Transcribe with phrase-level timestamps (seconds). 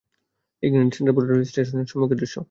[0.63, 2.35] এটা grand central স্টেশনের সম্মুখের দৃশ্য!